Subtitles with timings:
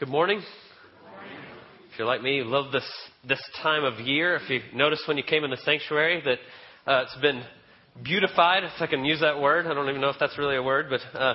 [0.00, 0.38] Good morning.
[1.92, 2.90] If you're like me, you love this
[3.28, 4.36] this time of year.
[4.36, 7.42] If you noticed when you came in the sanctuary that uh, it's been
[8.02, 9.66] beautified, if I can use that word.
[9.66, 11.34] I don't even know if that's really a word, but uh,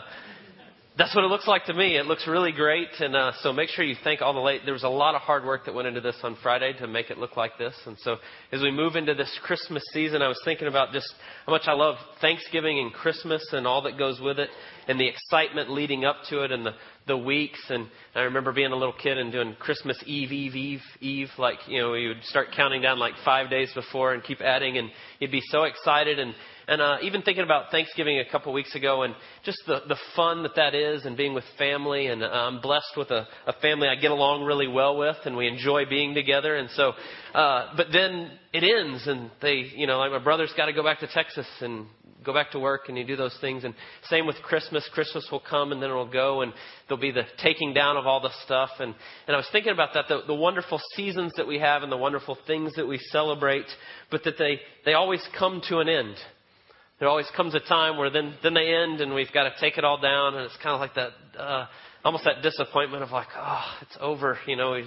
[0.97, 1.97] that's what it looks like to me.
[1.97, 4.61] It looks really great, and uh, so make sure you thank all the late.
[4.63, 7.09] There was a lot of hard work that went into this on Friday to make
[7.09, 8.15] it look like this, and so
[8.53, 11.13] as we move into this Christmas season, I was thinking about just
[11.45, 14.49] how much I love Thanksgiving and Christmas and all that goes with it,
[14.87, 16.71] and the excitement leading up to it, and the
[17.07, 17.59] the weeks.
[17.69, 21.29] And I remember being a little kid and doing Christmas Eve, Eve, Eve, Eve.
[21.37, 24.77] Like you know, you would start counting down like five days before and keep adding,
[24.77, 26.33] and you'd be so excited and
[26.67, 29.13] and uh, even thinking about Thanksgiving a couple weeks ago and
[29.43, 32.07] just the, the fun that that is and being with family.
[32.07, 35.37] And uh, I'm blessed with a, a family I get along really well with and
[35.37, 36.55] we enjoy being together.
[36.55, 36.93] And so,
[37.33, 40.83] uh, but then it ends and they, you know, like my brother's got to go
[40.83, 41.85] back to Texas and
[42.25, 43.63] go back to work and you do those things.
[43.63, 43.73] And
[44.09, 44.87] same with Christmas.
[44.93, 46.53] Christmas will come and then it'll go and
[46.87, 48.69] there'll be the taking down of all the stuff.
[48.79, 48.93] And,
[49.27, 51.97] and I was thinking about that, the, the wonderful seasons that we have and the
[51.97, 53.65] wonderful things that we celebrate,
[54.11, 56.15] but that they, they always come to an end.
[56.99, 59.77] There always comes a time where then, then they end and we've got to take
[59.77, 61.65] it all down and it's kind of like that, uh,
[62.03, 64.79] almost that disappointment of like, oh, it's over, you know,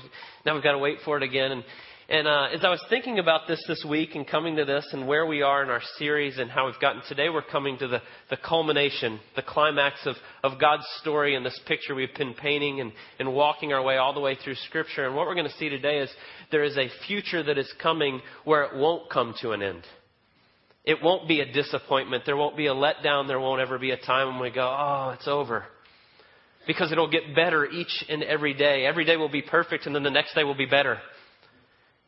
[0.46, 1.52] now we've got to wait for it again.
[1.52, 1.64] And,
[2.10, 5.06] and uh, as I was thinking about this this week and coming to this and
[5.06, 8.00] where we are in our series and how we've gotten today, we're coming to the,
[8.30, 12.92] the culmination, the climax of, of God's story and this picture we've been painting and,
[13.18, 15.04] and walking our way all the way through Scripture.
[15.04, 16.10] And what we're going to see today is
[16.50, 19.82] there is a future that is coming where it won't come to an end.
[20.86, 22.22] It won't be a disappointment.
[22.24, 23.28] There won't be a letdown.
[23.28, 25.64] There won't ever be a time when we go, oh, it's over.
[26.66, 28.86] Because it'll get better each and every day.
[28.86, 30.98] Every day will be perfect, and then the next day will be better.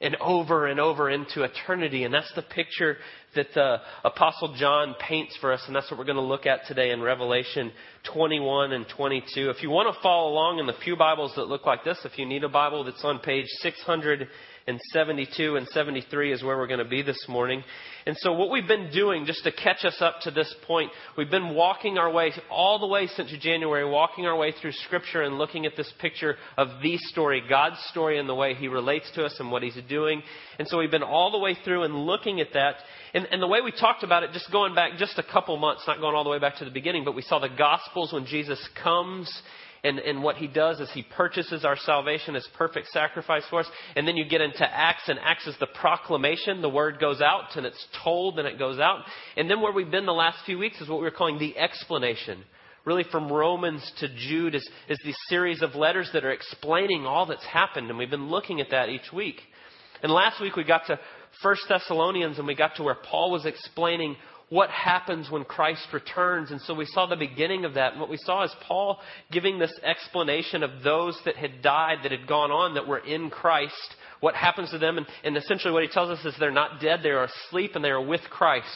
[0.01, 2.05] And over and over into eternity.
[2.05, 2.97] And that's the picture
[3.35, 6.67] that the Apostle John paints for us, and that's what we're going to look at
[6.67, 7.71] today in Revelation
[8.13, 9.51] 21 and 22.
[9.51, 12.19] If you want to follow along in the few Bibles that look like this, if
[12.19, 14.27] you need a Bible that's on page 600
[14.67, 17.63] and 72 and 73 is where we're going to be this morning.
[18.07, 21.31] And so what we've been doing just to catch us up to this point, we've
[21.31, 25.39] been walking our way all the way since January, walking our way through scripture and
[25.39, 29.25] looking at this picture of the story, God's story and the way he relates to
[29.25, 30.23] us and what he's doing.
[30.59, 32.77] And so we've been all the way through and looking at that.
[33.15, 35.85] And, and the way we talked about it, just going back just a couple months,
[35.87, 38.27] not going all the way back to the beginning, but we saw the Gospels when
[38.27, 39.31] Jesus comes
[39.83, 43.67] and, and what he does is he purchases our salvation as perfect sacrifice for us.
[43.97, 46.61] And then you get into Acts, and Acts is the proclamation.
[46.61, 49.01] The word goes out, and it's told, and it goes out.
[49.37, 52.45] And then where we've been the last few weeks is what we're calling the explanation.
[52.85, 57.27] Really, from Romans to Jude is, is these series of letters that are explaining all
[57.27, 59.41] that's happened, and we've been looking at that each week.
[60.03, 60.99] And last week we got to
[61.43, 64.17] First Thessalonians, and we got to where Paul was explaining
[64.51, 66.51] what happens when Christ returns.
[66.51, 67.93] And so we saw the beginning of that.
[67.93, 68.99] And what we saw is Paul
[69.33, 73.31] giving this explanation of those that had died, that had gone on, that were in
[73.31, 74.99] Christ, what happens to them.
[74.99, 77.85] And, and essentially what he tells us is they're not dead, they are asleep, and
[77.85, 78.67] they are with Christ.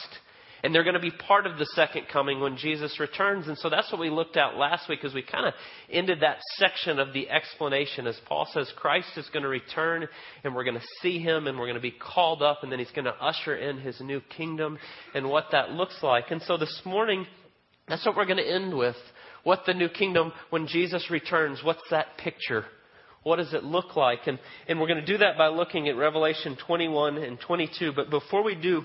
[0.65, 3.47] And they're going to be part of the second coming when Jesus returns.
[3.47, 5.53] And so that's what we looked at last week as we kind of
[5.91, 10.07] ended that section of the explanation as Paul says Christ is going to return
[10.43, 12.79] and we're going to see him and we're going to be called up and then
[12.79, 14.79] he's going to usher in his new kingdom
[15.13, 16.31] and what that looks like.
[16.31, 17.27] And so this morning,
[17.87, 18.95] that's what we're going to end with.
[19.43, 22.65] What the new kingdom, when Jesus returns, what's that picture?
[23.21, 24.25] What does it look like?
[24.25, 27.91] And, and we're going to do that by looking at Revelation 21 and 22.
[27.95, 28.83] But before we do,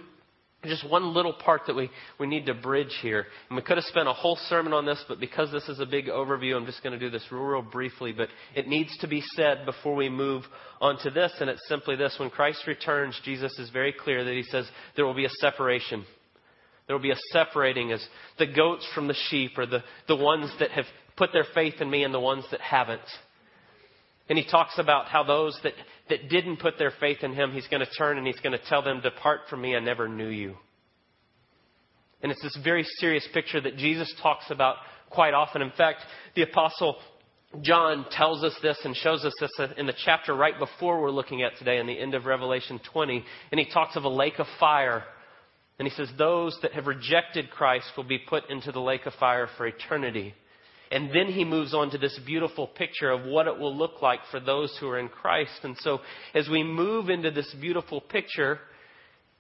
[0.64, 3.26] just one little part that we, we need to bridge here.
[3.48, 5.86] And we could have spent a whole sermon on this, but because this is a
[5.86, 8.12] big overview, I'm just going to do this real, real briefly.
[8.12, 10.44] But it needs to be said before we move
[10.80, 12.14] on to this, and it's simply this.
[12.20, 16.04] When Christ returns, Jesus is very clear that he says there will be a separation.
[16.86, 18.04] There will be a separating as
[18.38, 21.88] the goats from the sheep, or the, the ones that have put their faith in
[21.88, 23.00] me and the ones that haven't.
[24.30, 25.72] And he talks about how those that,
[26.08, 28.64] that didn't put their faith in him, he's going to turn and he's going to
[28.68, 30.54] tell them, Depart from me, I never knew you.
[32.22, 34.76] And it's this very serious picture that Jesus talks about
[35.10, 35.62] quite often.
[35.62, 36.02] In fact,
[36.36, 36.96] the Apostle
[37.60, 41.42] John tells us this and shows us this in the chapter right before we're looking
[41.42, 43.24] at today, in the end of Revelation 20.
[43.50, 45.02] And he talks of a lake of fire.
[45.80, 49.14] And he says, Those that have rejected Christ will be put into the lake of
[49.14, 50.34] fire for eternity.
[50.90, 54.20] And then he moves on to this beautiful picture of what it will look like
[54.30, 55.60] for those who are in Christ.
[55.62, 56.00] And so
[56.34, 58.58] as we move into this beautiful picture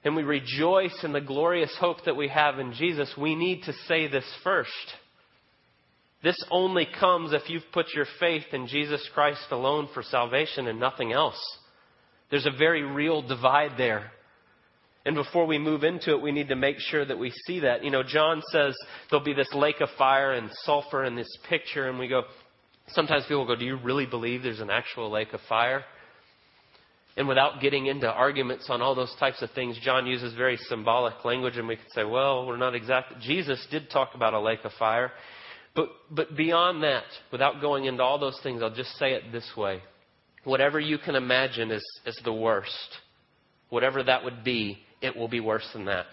[0.04, 3.72] and we rejoice in the glorious hope that we have in Jesus, we need to
[3.88, 4.70] say this first.
[6.22, 10.78] This only comes if you've put your faith in Jesus Christ alone for salvation and
[10.78, 11.40] nothing else.
[12.30, 14.12] There's a very real divide there.
[15.06, 17.82] And before we move into it, we need to make sure that we see that.
[17.82, 18.76] You know, John says
[19.08, 22.24] there'll be this lake of fire and sulfur in this picture, and we go,
[22.88, 25.84] Sometimes people go, Do you really believe there's an actual lake of fire?
[27.16, 31.24] And without getting into arguments on all those types of things, John uses very symbolic
[31.24, 33.16] language, and we could say, well, we're not exactly.
[33.20, 35.12] Jesus did talk about a lake of fire.
[35.74, 39.48] But, but beyond that, without going into all those things, I'll just say it this
[39.56, 39.82] way.
[40.44, 42.70] Whatever you can imagine is, is the worst,
[43.68, 46.06] whatever that would be, it will be worse than that.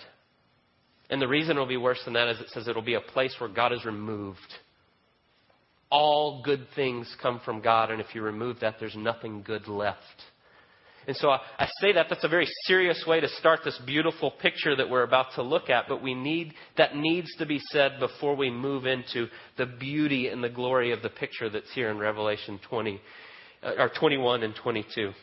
[1.09, 2.95] And the reason it will be worse than that is it says it will be
[2.95, 4.39] a place where God is removed.
[5.89, 10.01] All good things come from God, and if you remove that, there's nothing good left.
[11.07, 14.29] And so I, I, say that that's a very serious way to start this beautiful
[14.29, 17.93] picture that we're about to look at, but we need that needs to be said
[17.99, 21.97] before we move into the beauty and the glory of the picture that's here in
[21.97, 22.99] Revelation 20
[23.63, 25.13] uh, or 21 and 22.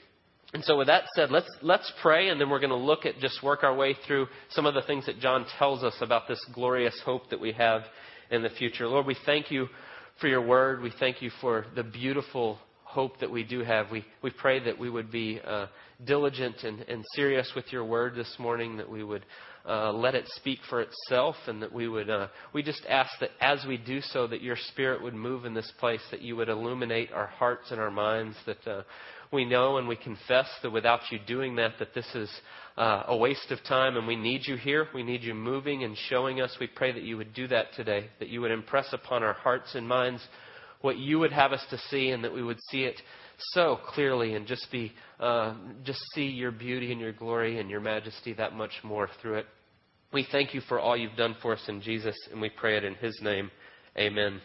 [0.54, 3.18] And so with that said, let's let's pray and then we're going to look at
[3.18, 6.42] just work our way through some of the things that John tells us about this
[6.54, 7.82] glorious hope that we have
[8.30, 8.86] in the future.
[8.86, 9.66] Lord, we thank you
[10.20, 10.80] for your word.
[10.80, 12.60] We thank you for the beautiful
[12.94, 13.90] hope that we do have.
[13.90, 15.66] We, we pray that we would be uh,
[16.04, 19.26] diligent and, and serious with your word this morning, that we would
[19.66, 23.30] uh, let it speak for itself, and that we would, uh, we just ask that
[23.40, 26.48] as we do so, that your spirit would move in this place, that you would
[26.48, 28.82] illuminate our hearts and our minds, that uh,
[29.34, 32.30] we know and we confess that without you doing that, that this is
[32.76, 34.88] uh, a waste of time and we need you here.
[34.94, 36.56] We need you moving and showing us.
[36.58, 39.74] We pray that you would do that today, that you would impress upon our hearts
[39.74, 40.22] and minds
[40.80, 43.00] what you would have us to see, and that we would see it
[43.38, 47.80] so clearly and just be uh, just see your beauty and your glory and your
[47.80, 49.46] majesty that much more through it.
[50.12, 52.84] We thank you for all you've done for us in Jesus, and we pray it
[52.84, 53.50] in His name.
[53.96, 54.40] Amen.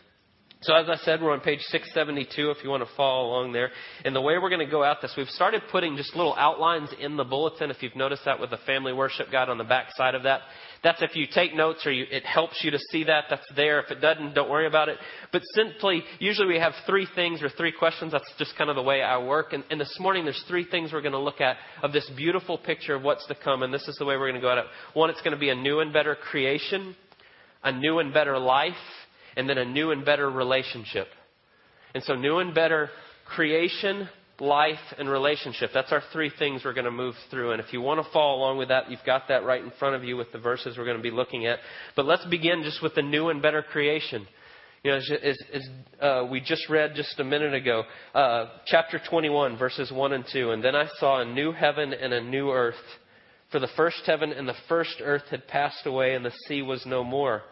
[0.61, 3.69] So as I said, we're on page 672 if you want to follow along there.
[4.03, 6.89] And the way we're going to go at this, we've started putting just little outlines
[6.99, 7.71] in the bulletin.
[7.71, 10.41] If you've noticed that with the family worship guide on the back side of that.
[10.83, 13.25] That's if you take notes or you, it helps you to see that.
[13.29, 13.79] That's there.
[13.79, 14.97] If it doesn't, don't worry about it.
[15.31, 18.11] But simply, usually we have three things or three questions.
[18.11, 19.53] That's just kind of the way I work.
[19.53, 22.57] And, and this morning there's three things we're going to look at of this beautiful
[22.57, 23.63] picture of what's to come.
[23.63, 24.65] And this is the way we're going to go at it.
[24.93, 26.97] One, it's going to be a new and better creation,
[27.63, 28.73] a new and better life,
[29.39, 31.07] and then a new and better relationship.
[31.95, 32.89] And so new and better
[33.25, 34.09] creation,
[34.41, 35.69] life, and relationship.
[35.73, 37.53] That's our three things we're going to move through.
[37.53, 39.95] And if you want to follow along with that, you've got that right in front
[39.95, 41.59] of you with the verses we're going to be looking at.
[41.95, 44.27] But let's begin just with the new and better creation.
[44.83, 45.69] You know, as, as, as
[46.01, 47.83] uh, we just read just a minute ago,
[48.13, 50.51] uh, chapter 21, verses 1 and 2.
[50.51, 52.75] And then I saw a new heaven and a new earth.
[53.53, 56.85] For the first heaven and the first earth had passed away, and the sea was
[56.85, 57.43] no more.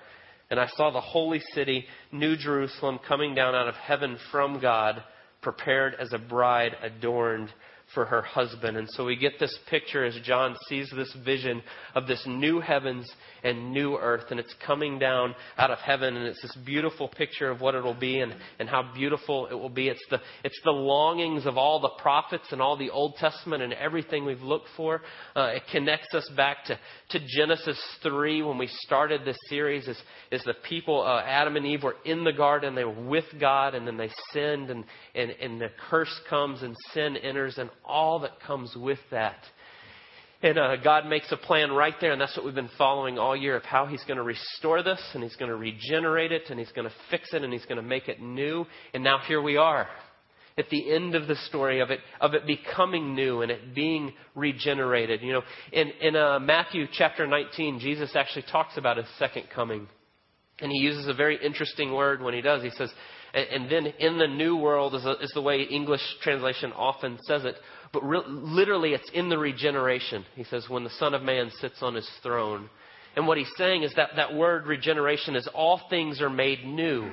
[0.49, 5.03] And I saw the holy city, New Jerusalem, coming down out of heaven from God
[5.41, 7.49] prepared as a bride adorned
[7.93, 8.75] for her husband.
[8.77, 11.61] And so we get this picture as John sees this vision
[11.95, 13.09] of this new heavens
[13.43, 14.25] and new earth.
[14.29, 16.17] And it's coming down out of heaven.
[16.17, 19.69] And it's this beautiful picture of what it'll be and, and how beautiful it will
[19.69, 19.87] be.
[19.87, 23.73] It's the, it's the longings of all the prophets and all the Old Testament and
[23.73, 25.01] everything we've looked for.
[25.35, 26.77] Uh, it connects us back to,
[27.11, 29.87] to Genesis 3 when we started this series.
[29.87, 29.97] Is,
[30.31, 32.75] is the people, uh, Adam and Eve, were in the garden.
[32.75, 34.69] They were with God and then they sinned.
[34.69, 34.83] And,
[35.15, 37.57] and, and the curse comes and sin enters.
[37.57, 39.37] And all that comes with that.
[40.43, 43.35] And uh, God makes a plan right there, and that's what we've been following all
[43.35, 46.59] year of how He's going to restore this, and He's going to regenerate it, and
[46.59, 48.65] He's going to fix it, and He's going to make it new.
[48.93, 49.87] And now here we are
[50.57, 54.13] at the end of the story of it, of it becoming new and it being
[54.35, 55.21] regenerated.
[55.21, 55.41] You know,
[55.71, 59.87] in, in uh, Matthew chapter 19, Jesus actually talks about His second coming.
[60.59, 62.63] And He uses a very interesting word when He does.
[62.63, 62.91] He says,
[63.33, 67.45] and, then in the new world is, a, is, the way English translation often says
[67.45, 67.55] it.
[67.93, 70.25] But re- literally, it's in the regeneration.
[70.35, 72.69] He says, when the Son of Man sits on his throne.
[73.15, 77.09] And what he's saying is that that word regeneration is all things are made new,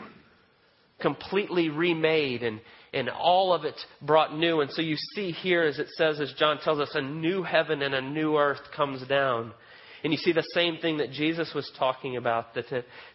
[1.00, 2.60] completely remade, and,
[2.92, 4.60] and all of it brought new.
[4.60, 7.80] And so you see here, as it says, as John tells us, a new heaven
[7.80, 9.52] and a new earth comes down.
[10.04, 12.66] And you see the same thing that Jesus was talking about that,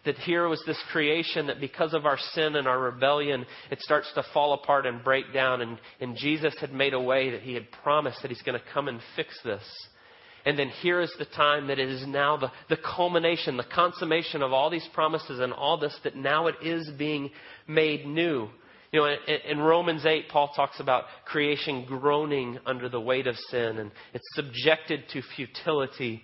[0.04, 4.12] that, here was this creation that because of our sin and our rebellion, it starts
[4.16, 5.60] to fall apart and break down.
[5.60, 8.64] And, and Jesus had made a way that he had promised that he's going to
[8.74, 9.62] come and fix this.
[10.44, 14.42] And then here is the time that it is now the, the culmination, the consummation
[14.42, 17.30] of all these promises and all this, that now it is being
[17.68, 18.48] made new.
[18.92, 19.14] You know,
[19.48, 24.26] in, Romans 8, Paul talks about creation groaning under the weight of sin and it's
[24.34, 26.22] subjected to futility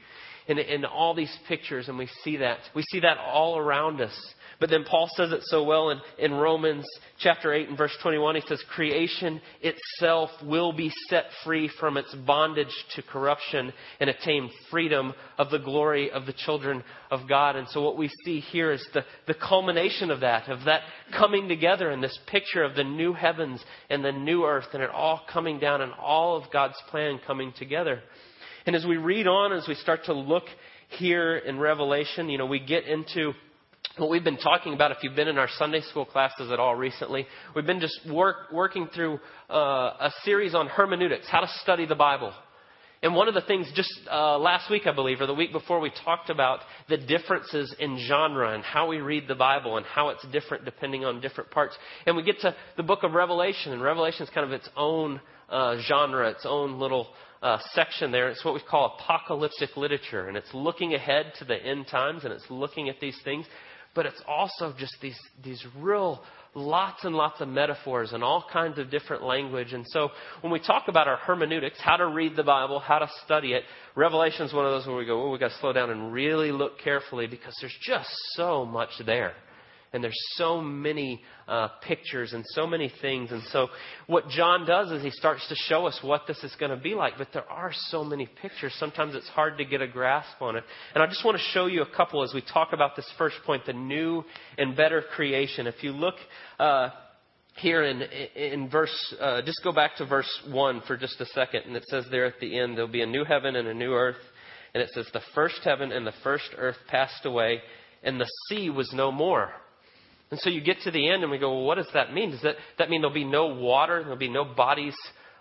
[0.48, 2.58] in, in all these pictures, and we see that.
[2.74, 4.34] We see that all around us.
[4.58, 6.86] But then Paul says it so well in, in Romans
[7.20, 8.36] chapter 8 and verse 21.
[8.36, 14.50] He says, Creation itself will be set free from its bondage to corruption and attain
[14.70, 17.56] freedom of the glory of the children of God.
[17.56, 20.82] And so what we see here is the, the culmination of that, of that
[21.16, 24.90] coming together in this picture of the new heavens and the new earth and it
[24.90, 28.00] all coming down and all of God's plan coming together.
[28.66, 30.42] And as we read on, as we start to look
[30.98, 33.32] here in Revelation, you know, we get into
[33.96, 36.74] what we've been talking about, if you've been in our Sunday school classes at all
[36.74, 41.86] recently, we've been just work, working through uh, a series on hermeneutics, how to study
[41.86, 42.32] the Bible.
[43.04, 45.78] And one of the things just uh, last week, I believe, or the week before,
[45.78, 46.58] we talked about
[46.88, 51.04] the differences in genre and how we read the Bible and how it's different depending
[51.04, 51.76] on different parts.
[52.04, 55.20] And we get to the book of Revelation, and Revelation is kind of its own
[55.48, 57.06] uh, genre, its own little
[57.42, 58.28] uh, section there.
[58.28, 62.32] It's what we call apocalyptic literature, and it's looking ahead to the end times, and
[62.32, 63.46] it's looking at these things
[63.96, 66.22] but it's also just these, these real
[66.54, 69.72] lots and lots of metaphors and all kinds of different language.
[69.72, 70.10] And so
[70.42, 73.64] when we talk about our hermeneutics, how to read the Bible, how to study it,
[73.96, 76.12] Revelation is one of those where we go, oh, we've got to slow down and
[76.12, 79.32] really look carefully because there's just so much there.
[79.92, 83.30] And there's so many uh, pictures and so many things.
[83.30, 83.68] And so,
[84.06, 86.94] what John does is he starts to show us what this is going to be
[86.94, 87.14] like.
[87.18, 88.74] But there are so many pictures.
[88.78, 90.64] Sometimes it's hard to get a grasp on it.
[90.94, 93.36] And I just want to show you a couple as we talk about this first
[93.44, 94.24] point the new
[94.58, 95.66] and better creation.
[95.66, 96.16] If you look
[96.58, 96.90] uh,
[97.56, 101.62] here in, in verse, uh, just go back to verse 1 for just a second.
[101.66, 103.94] And it says there at the end, there'll be a new heaven and a new
[103.94, 104.16] earth.
[104.74, 107.62] And it says, the first heaven and the first earth passed away,
[108.02, 109.50] and the sea was no more.
[110.30, 112.32] And so you get to the end and we go, well, what does that mean?
[112.32, 114.02] Does that, that mean there'll be no water?
[114.02, 114.96] There'll be no bodies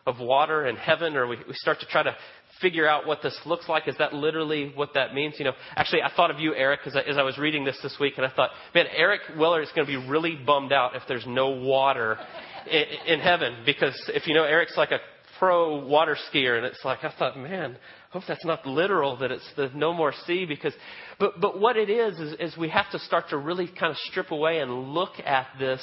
[0.06, 1.15] of water in heaven?
[1.15, 2.15] Or we, we start to try to
[2.62, 3.88] figure out what this looks like?
[3.88, 5.36] Is that literally what that means?
[5.39, 7.77] You know, actually, I thought of you, Eric, as I, as I was reading this
[7.84, 10.96] this week, and I thought, man, Eric Weller is going to be really bummed out
[10.96, 12.18] if there's no water
[12.70, 13.63] in, in heaven.
[13.65, 15.00] Because if you know, Eric's like a
[15.39, 17.77] pro water skier, and it's like, I thought, man,
[18.16, 20.74] hope that's not literal that it's the no more sea because
[21.20, 23.98] but but what it is, is is we have to start to really kind of
[24.10, 25.82] strip away and look at this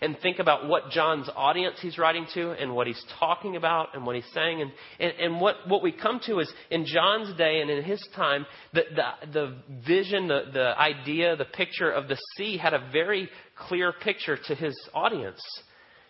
[0.00, 4.06] and think about what John's audience he's writing to and what he's talking about and
[4.06, 4.62] what he's saying.
[4.62, 4.70] And
[5.00, 8.46] and, and what what we come to is in John's day and in his time
[8.72, 13.28] the the, the vision the the idea the picture of the sea had a very
[13.56, 15.42] clear picture to his audience.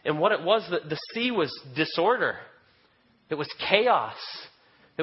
[0.05, 2.37] And what it was that the sea was disorder.
[3.31, 4.17] It was chaos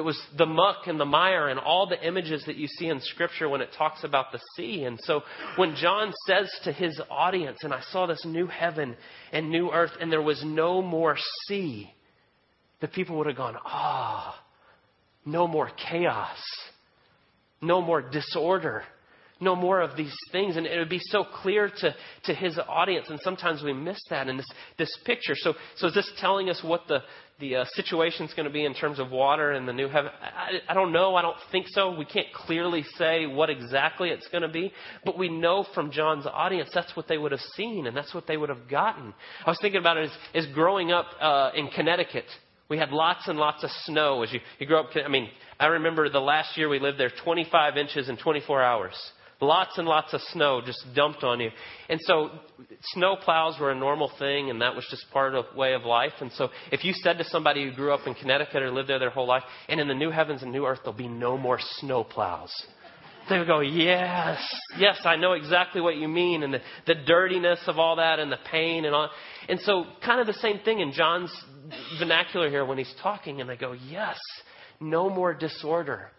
[0.00, 3.02] it was the muck and the mire and all the images that you see in
[3.02, 4.84] Scripture when it talks about the sea.
[4.84, 5.20] And so
[5.56, 8.96] when John says to his audience, and I saw this new heaven
[9.30, 11.92] and new earth, and there was no more sea,
[12.80, 14.42] the people would have gone, ah, oh,
[15.26, 16.38] no more chaos,
[17.60, 18.84] no more disorder
[19.40, 20.56] no more of these things.
[20.56, 21.94] And it would be so clear to,
[22.24, 23.06] to his audience.
[23.08, 25.34] And sometimes we miss that in this, this picture.
[25.36, 27.02] So, so is this telling us what the,
[27.38, 30.10] the uh, situation is going to be in terms of water and the new heaven?
[30.22, 31.14] I, I don't know.
[31.16, 31.96] I don't think so.
[31.96, 34.72] We can't clearly say what exactly it's going to be.
[35.04, 38.26] But we know from John's audience that's what they would have seen and that's what
[38.26, 39.14] they would have gotten.
[39.44, 42.26] I was thinking about it as, as growing up uh, in Connecticut.
[42.68, 44.90] We had lots and lots of snow as you, you grow up.
[45.04, 45.28] I mean,
[45.58, 48.94] I remember the last year we lived there, 25 inches in 24 hours.
[49.42, 51.50] Lots and lots of snow just dumped on you.
[51.88, 52.28] And so
[52.92, 56.12] snow plows were a normal thing, and that was just part of way of life.
[56.20, 58.98] And so if you said to somebody who grew up in Connecticut or lived there
[58.98, 61.58] their whole life, and in the new heavens and new earth, there'll be no more
[61.78, 62.52] snow plows.
[63.30, 64.40] They would go, yes,
[64.76, 68.30] yes, I know exactly what you mean, and the, the dirtiness of all that, and
[68.30, 69.08] the pain, and all.
[69.48, 71.32] And so, kind of the same thing in John's
[71.98, 74.18] vernacular here when he's talking, and they go, yes,
[74.80, 76.10] no more disorder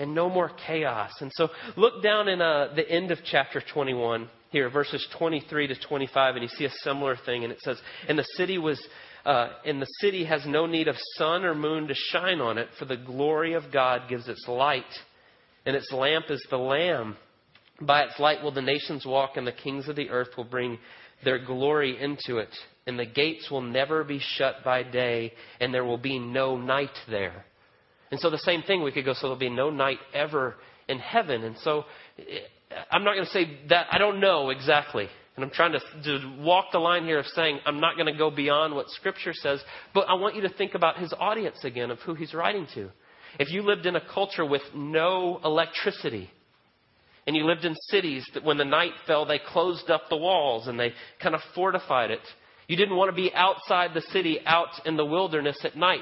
[0.00, 1.12] and no more chaos.
[1.20, 5.78] And so look down in uh, the end of chapter 21 here, verses 23 to
[5.78, 7.44] 25, and you see a similar thing.
[7.44, 8.82] And it says, "And the city was."
[9.22, 12.68] Uh, and the city has no need of sun or moon to shine on it,
[12.78, 14.82] for the glory of God gives its light,
[15.66, 17.18] and its lamp is the Lamb.
[17.82, 20.78] By its light will the nations walk, and the kings of the earth will bring
[21.22, 22.48] their glory into it.
[22.86, 26.96] And the gates will never be shut by day, and there will be no night
[27.06, 27.44] there.
[28.10, 30.56] And so the same thing, we could go, so there'll be no night ever
[30.88, 31.44] in heaven.
[31.44, 31.84] And so
[32.18, 32.22] eh,
[32.90, 35.08] I'm not going to say that, I don't know exactly.
[35.36, 38.18] And I'm trying to, to walk the line here of saying I'm not going to
[38.18, 39.62] go beyond what Scripture says,
[39.94, 42.90] but I want you to think about his audience again of who he's writing to.
[43.38, 46.30] If you lived in a culture with no electricity,
[47.26, 50.66] and you lived in cities that when the night fell, they closed up the walls
[50.66, 52.20] and they kind of fortified it.
[52.66, 56.00] You didn't want to be outside the city, out in the wilderness at night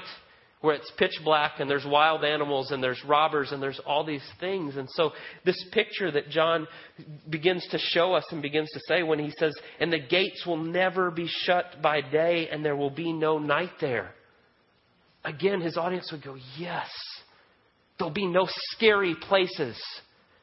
[0.60, 4.26] where it's pitch black and there's wild animals and there's robbers and there's all these
[4.40, 4.76] things.
[4.76, 5.12] And so,
[5.44, 6.66] this picture that John
[7.28, 10.56] begins to show us and begins to say when he says, And the gates will
[10.56, 14.12] never be shut by day and there will be no night there.
[15.24, 16.88] Again, his audience would go, Yes.
[17.98, 19.80] There'll be no scary places.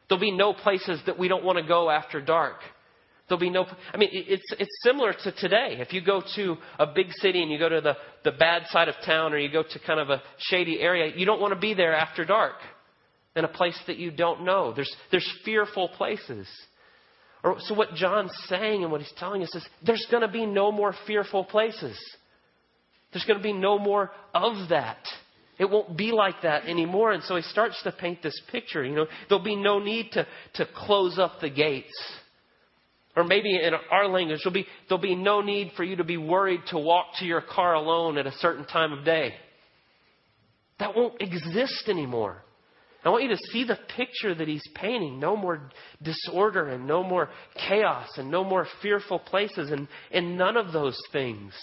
[0.08, 2.58] There'll be no places that we don't want to go after dark.
[3.27, 5.77] There'll be no, I mean, it's, it's similar to today.
[5.79, 8.88] If you go to a big city and you go to the, the bad side
[8.88, 11.60] of town or you go to kind of a shady area, you don't want to
[11.60, 12.53] be there after dark
[13.36, 14.74] in a place that you don't know.
[14.74, 16.48] There's, there's fearful places.
[17.44, 20.46] Or, so what John's saying and what he's telling us is there's going to be
[20.46, 22.00] no more fearful places.
[23.12, 25.00] There's going to be no more of that.
[25.58, 27.12] It won't be like that anymore.
[27.12, 28.84] And so he starts to paint this picture.
[28.84, 31.94] You know, there'll be no need to, to close up the gates.
[33.16, 36.18] Or maybe in our language, there'll be, there'll be no need for you to be
[36.18, 39.34] worried to walk to your car alone at a certain time of day.
[40.80, 42.42] That won't exist anymore.
[43.06, 45.20] I want you to see the picture that he's painting.
[45.20, 45.70] No more
[46.02, 47.30] disorder and no more
[47.70, 51.54] chaos and no more fearful places and, and none of those things.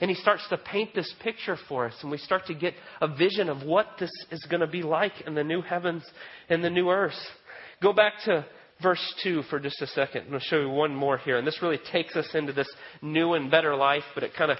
[0.00, 3.08] And he starts to paint this picture for us, and we start to get a
[3.08, 6.02] vision of what this is going to be like in the new heavens
[6.48, 7.14] and the new earth.
[7.82, 8.44] Go back to
[8.82, 10.22] verse 2 for just a second.
[10.22, 11.38] I'm going to show you one more here.
[11.38, 12.68] And this really takes us into this
[13.02, 14.58] new and better life, but it kind of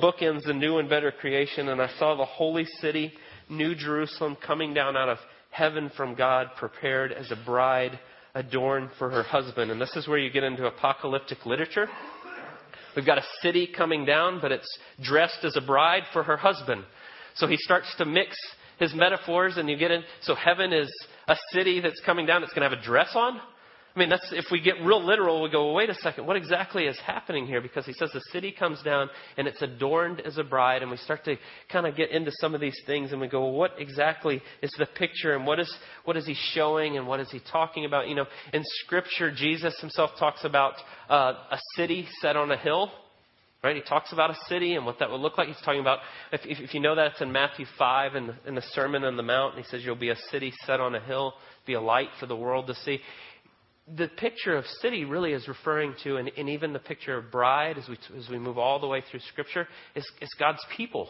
[0.00, 1.68] bookends the new and better creation.
[1.68, 3.12] And I saw the holy city,
[3.48, 5.18] New Jerusalem, coming down out of
[5.50, 7.98] heaven from God, prepared as a bride
[8.34, 9.70] adorned for her husband.
[9.70, 11.88] And this is where you get into apocalyptic literature.
[12.94, 16.84] We've got a city coming down, but it's dressed as a bride for her husband.
[17.36, 18.36] So he starts to mix
[18.80, 20.02] his metaphors, and you get in.
[20.22, 20.90] So heaven is
[21.28, 23.40] a city that's coming down that's going to have a dress on.
[23.94, 26.36] I mean, that's if we get real literal, we go, well, wait a second, what
[26.36, 27.60] exactly is happening here?
[27.60, 30.96] Because he says the city comes down and it's adorned as a bride, and we
[30.96, 31.36] start to
[31.72, 34.70] kind of get into some of these things, and we go, well, what exactly is
[34.78, 38.06] the picture, and what is what is he showing, and what is he talking about?
[38.06, 40.74] You know, in Scripture, Jesus himself talks about
[41.08, 42.92] uh, a city set on a hill.
[43.62, 43.76] Right?
[43.76, 45.48] He talks about a city and what that would look like.
[45.48, 45.98] He's talking about,
[46.32, 49.04] if, if, if you know that, it's in Matthew 5 in the, in the Sermon
[49.04, 49.54] on the Mount.
[49.54, 51.34] And he says, You'll be a city set on a hill,
[51.66, 53.00] be a light for the world to see
[53.96, 57.76] the picture of city really is referring to, and, and, even the picture of bride,
[57.76, 61.08] as we, as we move all the way through Scripture, is, is God's people.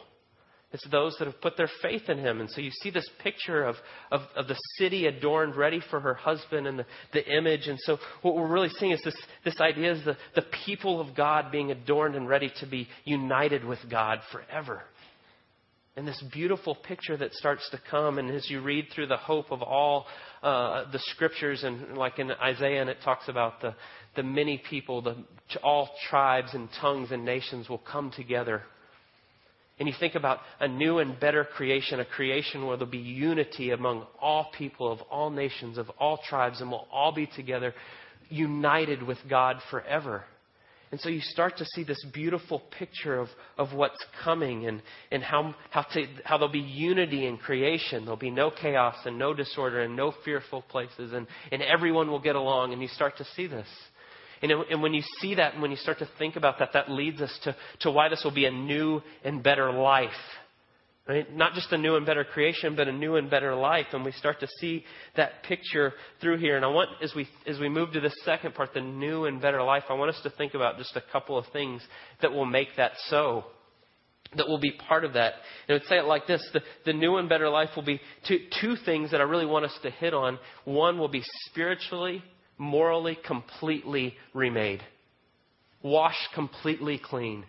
[0.72, 2.40] It's those that have put their faith in Him.
[2.40, 3.74] And so you see this picture of,
[4.12, 7.66] of, of the city adorned, ready for her husband, and the, the image.
[7.66, 11.16] And so what we're really seeing is this, this idea is the, the people of
[11.16, 14.82] God being adorned and ready to be united with God forever
[15.96, 18.18] and this beautiful picture that starts to come.
[18.18, 20.06] And as you read through the hope of all
[20.42, 23.74] uh, the scriptures, and like in Isaiah, and it talks about the,
[24.16, 25.16] the many people, the,
[25.62, 28.62] all tribes and tongues and nations will come together.
[29.80, 33.70] And you think about a new and better creation, a creation where there'll be unity
[33.70, 37.72] among all people of all nations, of all tribes, and we'll all be together,
[38.28, 40.24] united with God forever.
[40.90, 45.22] And so you start to see this beautiful picture of, of what's coming and, and
[45.22, 48.04] how, how, to, how there'll be unity in creation.
[48.04, 52.20] There'll be no chaos and no disorder and no fearful places, and, and everyone will
[52.20, 52.74] get along.
[52.74, 53.68] And you start to see this.
[54.42, 56.90] And, and when you see that and when you start to think about that, that
[56.90, 60.10] leads us to, to why this will be a new and better life.
[61.08, 61.34] Right?
[61.34, 63.86] Not just a new and better creation, but a new and better life.
[63.92, 64.84] And we start to see
[65.16, 66.56] that picture through here.
[66.56, 69.42] And I want, as we, as we move to the second part, the new and
[69.42, 71.82] better life, I want us to think about just a couple of things
[72.22, 73.44] that will make that so.
[74.36, 75.32] That will be part of that.
[75.66, 78.00] And I would say it like this the, the new and better life will be
[78.28, 80.38] two, two things that I really want us to hit on.
[80.64, 82.22] One will be spiritually,
[82.60, 84.82] morally, completely remade,
[85.82, 87.44] washed completely clean,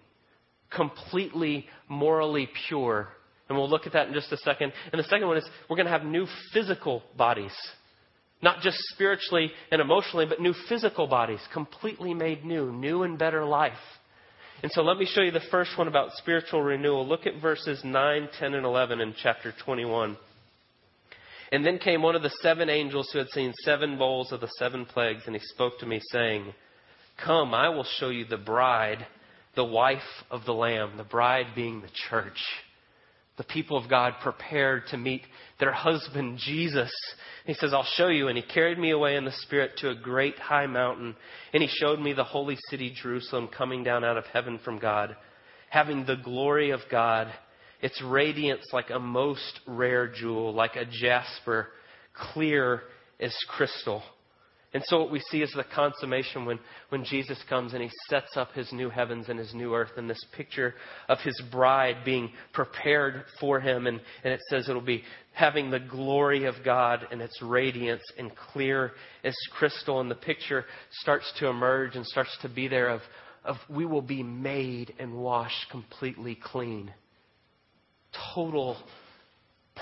[0.71, 3.09] completely morally pure
[3.51, 4.71] and we'll look at that in just a second.
[4.93, 7.51] And the second one is we're going to have new physical bodies.
[8.41, 13.43] Not just spiritually and emotionally, but new physical bodies, completely made new, new and better
[13.43, 13.73] life.
[14.63, 17.05] And so let me show you the first one about spiritual renewal.
[17.05, 20.15] Look at verses 9, 10, and 11 in chapter 21.
[21.51, 24.49] And then came one of the seven angels who had seen seven bowls of the
[24.57, 26.53] seven plagues, and he spoke to me, saying,
[27.23, 29.05] Come, I will show you the bride,
[29.55, 32.39] the wife of the Lamb, the bride being the church
[33.41, 35.23] the people of God prepared to meet
[35.59, 36.91] their husband, Jesus.
[37.47, 38.27] He says, I'll show you.
[38.27, 41.15] And he carried me away in the Spirit to a great high mountain.
[41.51, 45.15] And he showed me the holy city, Jerusalem, coming down out of heaven from God,
[45.71, 47.33] having the glory of God,
[47.81, 51.69] its radiance like a most rare jewel, like a jasper,
[52.13, 52.83] clear
[53.19, 54.03] as crystal.
[54.73, 56.57] And so what we see is the consummation when,
[56.89, 60.09] when Jesus comes and he sets up his new heavens and his new earth and
[60.09, 60.75] this picture
[61.09, 63.85] of his bride being prepared for him.
[63.85, 68.31] And, and it says it'll be having the glory of God and its radiance and
[68.53, 68.93] clear
[69.25, 69.99] as crystal.
[69.99, 70.63] And the picture
[71.01, 73.01] starts to emerge and starts to be there of,
[73.43, 76.93] of we will be made and washed completely clean.
[78.33, 78.77] Total,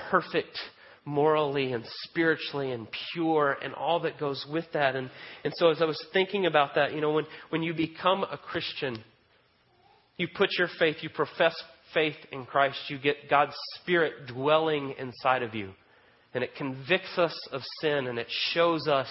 [0.09, 0.57] perfect
[1.05, 4.95] morally and spiritually and pure and all that goes with that.
[4.95, 5.09] And,
[5.43, 8.37] and so as I was thinking about that, you know, when, when you become a
[8.37, 9.03] Christian,
[10.17, 11.55] you put your faith, you profess
[11.93, 15.71] faith in Christ, you get God's Spirit dwelling inside of you.
[16.33, 19.07] And it convicts us of sin and it shows us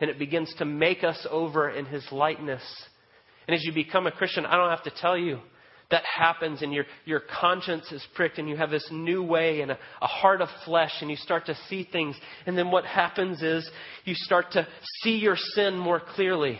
[0.00, 2.62] and it begins to make us over in His likeness.
[3.46, 5.38] And as you become a Christian, I don't have to tell you,
[5.92, 9.70] that happens and your, your conscience is pricked and you have this new way and
[9.70, 12.16] a, a heart of flesh and you start to see things.
[12.46, 13.70] And then what happens is
[14.04, 14.66] you start to
[15.02, 16.58] see your sin more clearly.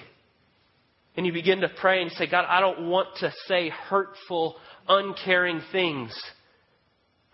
[1.16, 5.62] And you begin to pray and say, God, I don't want to say hurtful, uncaring
[5.72, 6.12] things.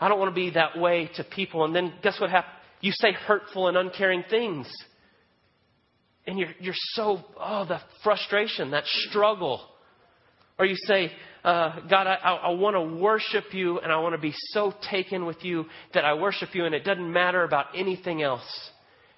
[0.01, 1.65] I don't want to be that way to people.
[1.65, 2.55] And then guess what happens?
[2.81, 4.69] You say hurtful and uncaring things.
[6.29, 9.63] And you're, you're so, oh, the frustration, that struggle.
[10.59, 11.11] Or you say,
[11.49, 15.25] uh, God, I, I, want to worship you and I want to be so taken
[15.25, 18.47] with you that I worship you and it doesn't matter about anything else.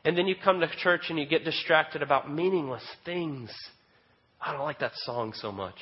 [0.04, 3.50] And then you come to church and you get distracted about meaningless things.
[4.40, 5.74] I don't like that song so much.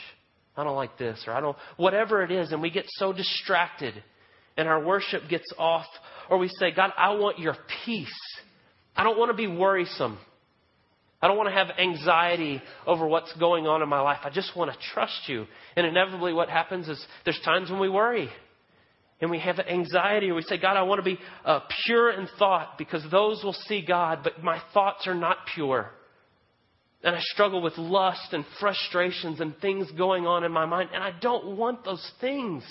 [0.57, 2.51] I don't like this or I don't, whatever it is.
[2.51, 4.03] And we get so distracted
[4.57, 5.85] and our worship gets off.
[6.31, 8.09] Or we say, God, I want your peace.
[8.97, 10.19] I don't want to be worrisome.
[11.21, 14.21] I don't want to have anxiety over what's going on in my life.
[14.23, 15.47] I just want to trust you.
[15.75, 18.29] And inevitably, what happens is there's times when we worry
[19.21, 22.29] and we have anxiety, or we say, God, I want to be uh, pure in
[22.39, 25.91] thought because those will see God, but my thoughts are not pure.
[27.03, 31.03] And I struggle with lust and frustrations and things going on in my mind, and
[31.03, 32.63] I don't want those things.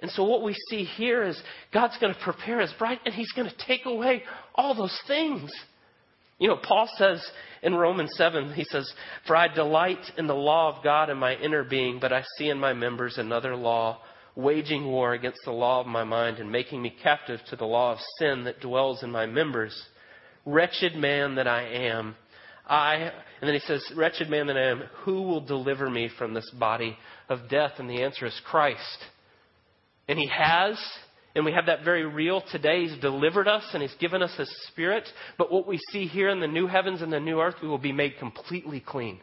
[0.00, 1.40] And so, what we see here is
[1.72, 4.22] God's going to prepare His bride, and He's going to take away
[4.54, 5.50] all those things.
[6.38, 7.24] You know, Paul says
[7.62, 8.92] in Romans 7, he says,
[9.26, 12.48] For I delight in the law of God in my inner being, but I see
[12.48, 14.00] in my members another law,
[14.34, 17.92] waging war against the law of my mind and making me captive to the law
[17.92, 19.80] of sin that dwells in my members.
[20.44, 22.16] Wretched man that I am.
[22.66, 26.34] I, and then he says, Wretched man that I am, who will deliver me from
[26.34, 26.96] this body
[27.28, 27.72] of death?
[27.78, 28.98] And the answer is Christ.
[30.08, 30.78] And he has,
[31.34, 32.86] and we have that very real today.
[32.86, 35.04] He's delivered us and He's given us His Spirit.
[35.36, 37.78] But what we see here in the new heavens and the new earth, we will
[37.78, 39.18] be made completely clean.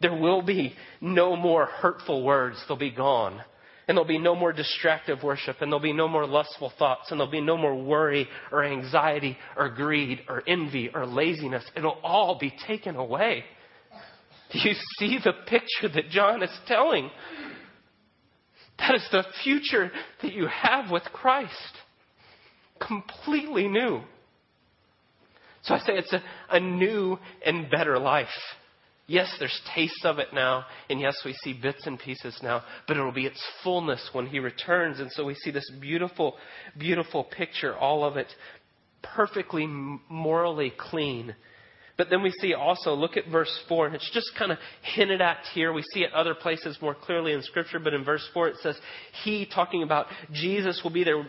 [0.00, 2.56] There will be no more hurtful words.
[2.66, 3.42] They'll be gone.
[3.86, 5.56] And there'll be no more distractive worship.
[5.60, 7.10] And there'll be no more lustful thoughts.
[7.10, 11.64] And there'll be no more worry or anxiety or greed or envy or laziness.
[11.76, 13.44] It'll all be taken away.
[14.52, 17.10] Do you see the picture that John is telling?
[18.80, 19.90] That is the future
[20.22, 21.52] that you have with Christ.
[22.84, 24.00] Completely new.
[25.62, 28.28] So I say it's a, a new and better life.
[29.06, 32.96] Yes, there's tastes of it now, and yes, we see bits and pieces now, but
[32.96, 35.00] it'll be its fullness when He returns.
[35.00, 36.36] And so we see this beautiful,
[36.78, 38.28] beautiful picture, all of it
[39.02, 41.34] perfectly morally clean
[42.00, 45.20] but then we see also, look at verse 4, and it's just kind of hinted
[45.20, 45.70] at here.
[45.70, 48.74] We see it other places more clearly in Scripture, but in verse 4 it says,
[49.22, 51.22] He, talking about Jesus, will be there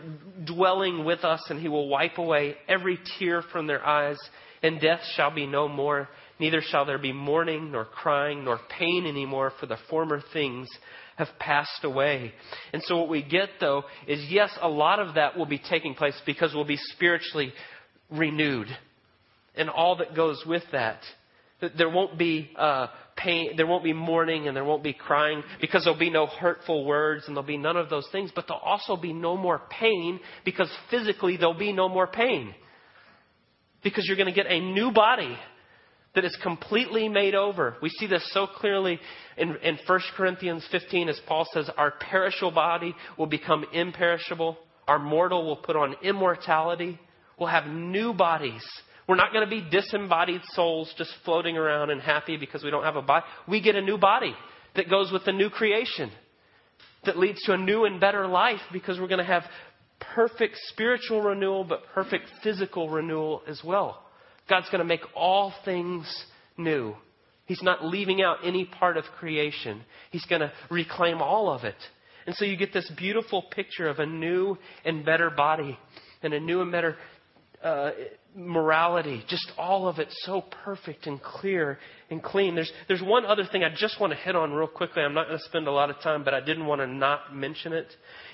[0.46, 4.16] dwelling with us, and He will wipe away every tear from their eyes,
[4.62, 6.08] and death shall be no more.
[6.38, 10.68] Neither shall there be mourning, nor crying, nor pain anymore, for the former things
[11.16, 12.32] have passed away.
[12.72, 15.94] And so what we get, though, is yes, a lot of that will be taking
[15.94, 17.52] place because we'll be spiritually
[18.10, 18.68] renewed
[19.54, 21.00] and all that goes with that.
[21.76, 25.84] There won't be uh, pain, there won't be mourning, and there won't be crying because
[25.84, 28.32] there'll be no hurtful words, and there'll be none of those things.
[28.34, 32.54] But there'll also be no more pain because physically there'll be no more pain.
[33.84, 35.36] Because you're going to get a new body
[36.14, 37.76] that is completely made over.
[37.80, 38.98] We see this so clearly
[39.36, 44.98] in, in 1 Corinthians 15 as Paul says, Our perishable body will become imperishable, our
[44.98, 46.98] mortal will put on immortality,
[47.38, 48.62] we'll have new bodies
[49.12, 52.84] we're not going to be disembodied souls just floating around and happy because we don't
[52.84, 53.26] have a body.
[53.46, 54.34] We get a new body
[54.74, 56.10] that goes with the new creation
[57.04, 59.42] that leads to a new and better life because we're going to have
[60.14, 64.02] perfect spiritual renewal, but perfect physical renewal as well.
[64.48, 66.06] God's going to make all things
[66.56, 66.94] new.
[67.44, 69.82] He's not leaving out any part of creation.
[70.10, 71.76] He's going to reclaim all of it.
[72.26, 75.78] And so you get this beautiful picture of a new and better body
[76.22, 76.96] and a new and better
[77.62, 77.90] uh,
[78.34, 81.78] morality, just all of it so perfect and clear
[82.10, 82.54] and clean.
[82.54, 85.02] There's, there's one other thing I just want to hit on real quickly.
[85.02, 87.34] I'm not going to spend a lot of time, but I didn't want to not
[87.34, 87.86] mention it.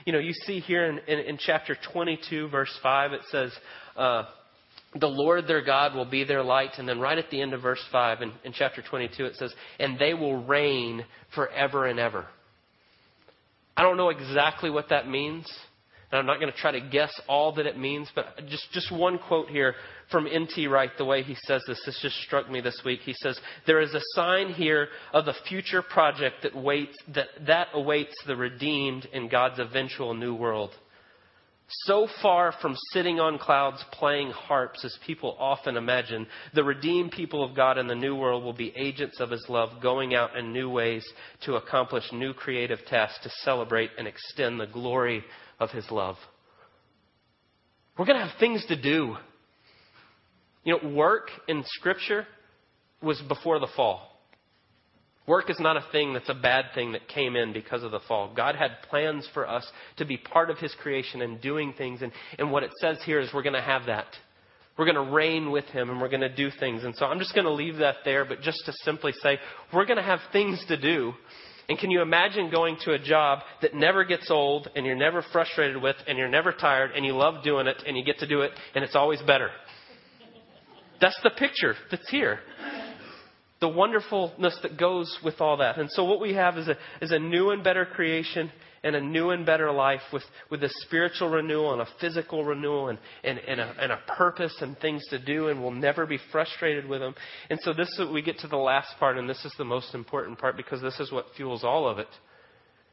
[0.04, 3.52] You know, you see here in, in, in chapter 22, verse 5, it says,
[3.96, 4.24] uh,
[4.98, 6.70] the Lord their God will be their light.
[6.78, 9.52] And then right at the end of verse 5 in, in chapter 22, it says,
[9.78, 12.26] and they will reign forever and ever.
[13.76, 15.46] I don't know exactly what that means.
[16.10, 18.90] And I'm not going to try to guess all that it means, but just, just
[18.90, 19.74] one quote here
[20.10, 20.66] from N.T.
[20.66, 21.82] Wright, the way he says this.
[21.84, 23.00] This just struck me this week.
[23.00, 27.68] He says, There is a sign here of the future project that, waits, that, that
[27.74, 30.70] awaits the redeemed in God's eventual new world.
[31.84, 37.44] So far from sitting on clouds playing harps, as people often imagine, the redeemed people
[37.44, 40.54] of God in the new world will be agents of His love, going out in
[40.54, 41.06] new ways
[41.44, 45.22] to accomplish new creative tasks to celebrate and extend the glory
[45.58, 46.16] of His love.
[47.98, 49.16] We're going to have things to do.
[50.64, 52.26] You know, work in Scripture
[53.02, 54.08] was before the fall.
[55.26, 58.00] Work is not a thing that's a bad thing that came in because of the
[58.08, 58.32] fall.
[58.34, 62.00] God had plans for us to be part of His creation and doing things.
[62.00, 64.06] And, and what it says here is we're going to have that.
[64.78, 66.84] We're going to reign with Him and we're going to do things.
[66.84, 69.38] And so I'm just going to leave that there, but just to simply say,
[69.74, 71.12] we're going to have things to do.
[71.68, 75.22] And can you imagine going to a job that never gets old and you're never
[75.32, 78.26] frustrated with and you're never tired and you love doing it and you get to
[78.26, 79.50] do it and it's always better?
[81.00, 82.40] That's the picture that's here
[83.60, 85.78] the wonderfulness that goes with all that.
[85.78, 89.00] And so what we have is a, is a new and better creation and a
[89.00, 93.38] new and better life with, with a spiritual renewal and a physical renewal and, and,
[93.38, 97.00] and, a, and a purpose and things to do, and we'll never be frustrated with
[97.00, 97.14] them.
[97.50, 99.64] And so this is what we get to the last part, and this is the
[99.64, 102.08] most important part because this is what fuels all of it.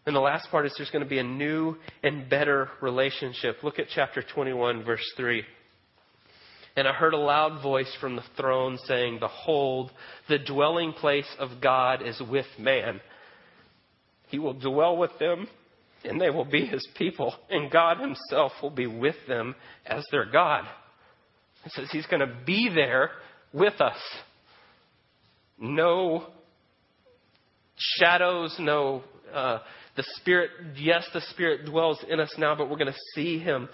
[0.06, 3.64] And the last part is there's going to be a new and better relationship.
[3.64, 5.44] Look at chapter 21, verse 3.
[6.78, 9.92] And I heard a loud voice from the throne saying, Behold,
[10.28, 13.00] the dwelling place of God is with man.
[14.28, 15.48] He will dwell with them,
[16.06, 20.26] and they will be his people, and God himself will be with them as their
[20.26, 20.66] God.
[21.66, 23.12] It says he's going to be there
[23.54, 23.98] with us.
[25.60, 26.28] No
[27.78, 29.04] shadows, no.
[29.34, 29.60] Uh,
[29.96, 33.70] the Spirit, yes, the Spirit dwells in us now, but we're going to see him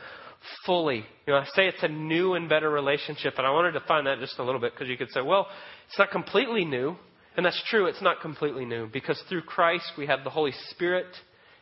[0.65, 1.05] fully.
[1.25, 4.07] You know, I say it's a new and better relationship, and I wanted to find
[4.07, 5.47] that just a little bit because you could say, well,
[5.87, 6.95] it's not completely new.
[7.37, 11.05] And that's true, it's not completely new because through Christ we have the Holy Spirit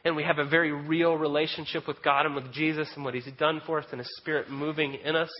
[0.05, 3.27] and we have a very real relationship with God and with Jesus and what He's
[3.37, 5.31] done for us and His Spirit moving in us.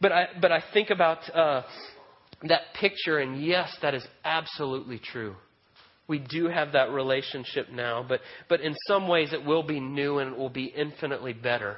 [0.00, 1.62] But I, but I think about uh,
[2.44, 5.34] that picture, and yes, that is absolutely true.
[6.06, 10.18] We do have that relationship now, but, but in some ways it will be new
[10.18, 11.76] and it will be infinitely better.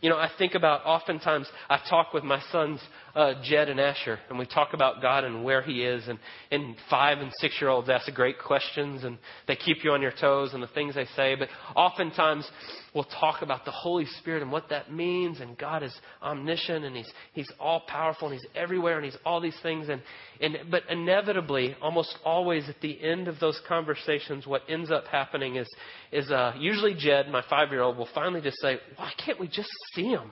[0.00, 2.80] You know, I think about oftentimes I talk with my sons,
[3.18, 6.06] uh, Jed and Asher, and we talk about God and where He is.
[6.06, 6.20] And,
[6.52, 10.12] and five and six year olds ask great questions, and they keep you on your
[10.20, 11.34] toes and the things they say.
[11.34, 12.48] But oftentimes
[12.94, 15.40] we'll talk about the Holy Spirit and what that means.
[15.40, 19.40] And God is omniscient, and He's He's all powerful, and He's everywhere, and He's all
[19.40, 19.88] these things.
[19.88, 20.00] And
[20.40, 25.56] and but inevitably, almost always at the end of those conversations, what ends up happening
[25.56, 25.68] is
[26.12, 29.48] is uh, usually Jed, my five year old, will finally just say, "Why can't we
[29.48, 30.30] just see Him?"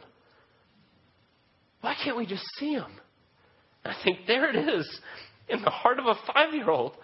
[1.87, 2.91] Why can't we just see him?
[3.85, 5.01] And I think there it is
[5.49, 6.95] in the heart of a five year old.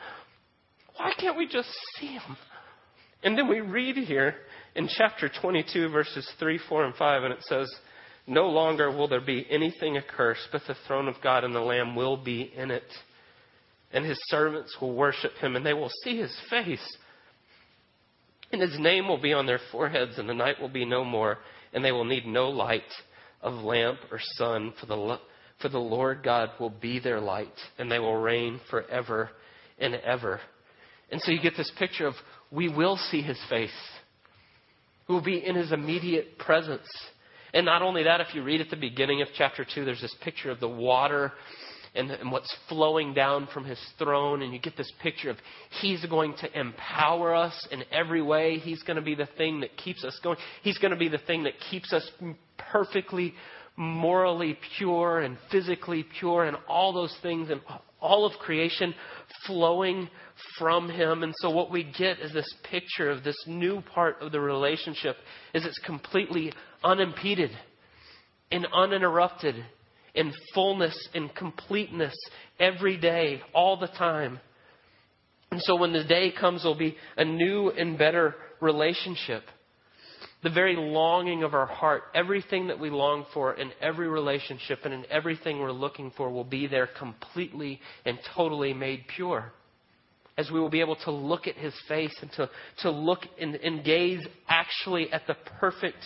[0.96, 1.68] Why can't we just
[2.00, 2.36] see him?
[3.22, 4.34] And then we read here
[4.74, 7.72] in chapter 22, verses 3, 4, and 5, and it says,
[8.26, 11.94] No longer will there be anything accursed, but the throne of God and the Lamb
[11.94, 12.82] will be in it.
[13.92, 16.96] And his servants will worship him, and they will see his face.
[18.50, 21.38] And his name will be on their foreheads, and the night will be no more,
[21.72, 22.82] and they will need no light
[23.42, 25.18] of lamp or sun, for the,
[25.60, 29.30] for the Lord God will be their light, and they will reign forever
[29.78, 30.40] and ever.
[31.10, 32.14] And so you get this picture of
[32.50, 33.70] we will see his face.
[35.08, 36.86] We will be in his immediate presence.
[37.54, 40.14] And not only that, if you read at the beginning of chapter 2, there's this
[40.22, 41.32] picture of the water
[41.94, 44.42] and, and, what's flowing down from his throne.
[44.42, 45.36] And you get this picture of
[45.80, 48.58] he's going to empower us in every way.
[48.58, 50.38] He's going to be the thing that keeps us going.
[50.62, 52.08] He's going to be the thing that keeps us
[52.72, 53.34] perfectly
[53.76, 57.60] morally pure and physically pure and all those things and
[58.00, 58.94] all of creation
[59.46, 60.08] flowing
[60.58, 64.30] from him and so what we get is this picture of this new part of
[64.30, 65.16] the relationship
[65.54, 66.52] is it's completely
[66.84, 67.50] unimpeded
[68.50, 69.54] and uninterrupted
[70.14, 72.14] in fullness and completeness
[72.58, 74.38] every day all the time.
[75.50, 79.42] And so when the day comes there'll be a new and better relationship.
[80.42, 84.92] The very longing of our heart, everything that we long for in every relationship and
[84.92, 89.52] in everything we're looking for will be there completely and totally made pure.
[90.36, 93.54] As we will be able to look at his face and to, to look and,
[93.56, 95.98] and gaze actually at the perfect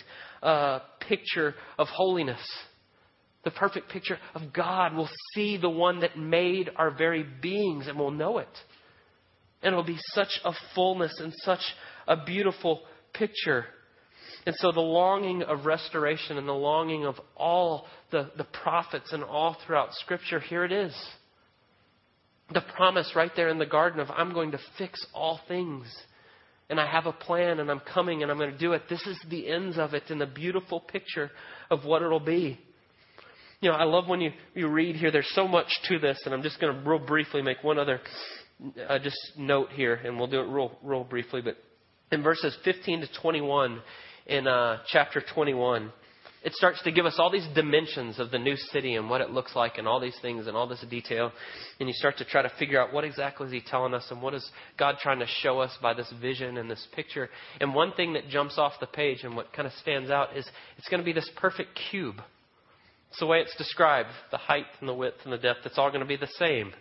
[0.43, 2.41] uh, picture of holiness,
[3.47, 4.93] the perfect picture of God.
[4.93, 8.49] We'll see the one that made our very beings and we'll know it.
[9.63, 11.61] And it'll be such a fullness and such
[12.09, 12.81] a beautiful
[13.13, 13.63] picture.
[14.45, 19.23] And so the longing of restoration and the longing of all the, the prophets and
[19.23, 20.93] all throughout Scripture, here it is.
[22.53, 25.85] The promise right there in the garden of I'm going to fix all things.
[26.69, 28.83] And I have a plan and I'm coming and I'm going to do it.
[28.89, 31.31] This is the ends of it and the beautiful picture
[31.71, 32.59] of what it'll be.
[33.59, 36.33] You know, I love when you, you read here, there's so much to this, and
[36.33, 38.01] I'm just going to real briefly make one other
[38.87, 41.41] uh, just note here, and we'll do it real, real briefly.
[41.41, 41.55] But
[42.11, 43.81] in verses 15 to 21,
[44.27, 45.91] in uh, chapter 21,
[46.43, 49.31] it starts to give us all these dimensions of the new city and what it
[49.31, 51.31] looks like and all these things and all this detail.
[51.79, 54.21] And you start to try to figure out what exactly is he telling us and
[54.21, 57.29] what is God trying to show us by this vision and this picture.
[57.59, 60.47] And one thing that jumps off the page and what kind of stands out is
[60.77, 62.17] it's going to be this perfect cube.
[63.09, 65.59] It's the way it's described the height and the width and the depth.
[65.65, 66.73] It's all going to be the same.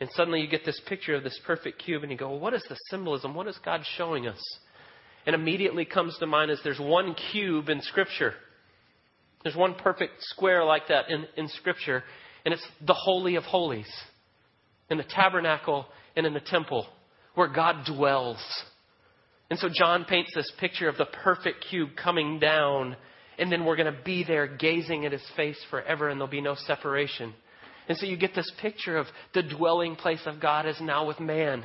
[0.00, 2.54] And suddenly you get this picture of this perfect cube and you go, well, what
[2.54, 3.34] is the symbolism?
[3.34, 4.40] What is God showing us?
[5.26, 8.34] and immediately comes to mind is there's one cube in Scripture.
[9.42, 12.02] There's one perfect square like that in, in Scripture,
[12.44, 13.90] and it's the Holy of Holies
[14.90, 16.86] in the tabernacle and in the temple
[17.34, 18.38] where God dwells.
[19.50, 22.96] And so John paints this picture of the perfect cube coming down,
[23.40, 26.42] and then we're going to be there gazing at his face forever, and there'll be
[26.42, 27.32] no separation.
[27.88, 31.18] And so you get this picture of the dwelling place of God is now with
[31.18, 31.64] man.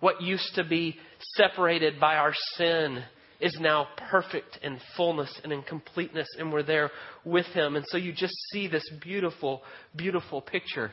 [0.00, 0.96] What used to be
[1.36, 3.04] separated by our sin
[3.38, 6.90] is now perfect in fullness and in completeness, and we're there
[7.24, 7.76] with Him.
[7.76, 9.62] And so you just see this beautiful,
[9.94, 10.90] beautiful picture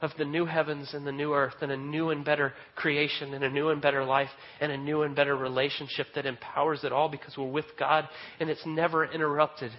[0.00, 3.42] of the new heavens and the new earth, and a new and better creation, and
[3.42, 4.30] a new and better life,
[4.60, 8.08] and a new and better relationship that empowers it all because we're with God
[8.38, 9.72] and it's never interrupted.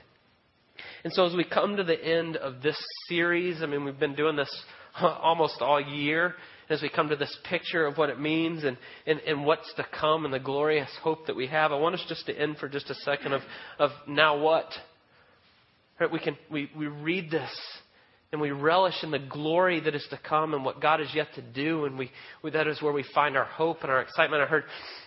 [1.03, 2.77] And so as we come to the end of this
[3.07, 4.53] series, I mean, we've been doing this
[5.01, 6.35] almost all year
[6.69, 8.77] as we come to this picture of what it means and,
[9.07, 12.05] and, and what's to come and the glorious hope that we have, I want us
[12.07, 13.41] just to end for just a second of,
[13.79, 14.67] of now what?
[15.99, 17.49] Right, we, can, we, we read this
[18.31, 21.27] and we relish in the glory that is to come and what God is yet
[21.35, 22.11] to do, and we,
[22.43, 24.43] we that is where we find our hope and our excitement.
[24.43, 24.63] I heard,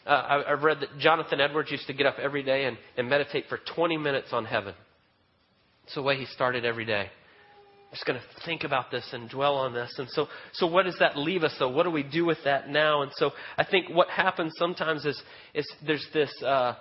[0.07, 3.09] uh, I, I've read that Jonathan Edwards used to get up every day and, and
[3.09, 4.75] meditate for 20 minutes on heaven.
[5.85, 7.11] It's the way he started every day
[7.93, 9.95] I'm just going to think about this and dwell on this.
[9.99, 11.69] And so, so what does that leave us though?
[11.69, 13.03] What do we do with that now?
[13.03, 16.77] And so I think what happens sometimes is, is there's this, uh,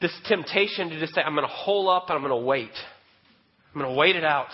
[0.00, 2.70] this temptation to just say, I'm going to hole up and I'm going to wait.
[3.74, 4.50] I'm going to wait it out.